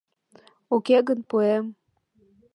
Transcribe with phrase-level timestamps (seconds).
[0.75, 1.65] Уке гын, пуэм...